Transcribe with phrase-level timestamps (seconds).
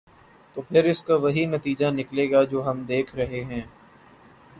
[0.55, 3.61] تو پھر اس کا وہی نتیجہ نکلے گا جو ہم دیکھ رہے ہیں۔